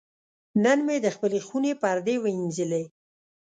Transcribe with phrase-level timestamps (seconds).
[0.63, 2.83] نن مې د خپلې خونې پردې وینځلې.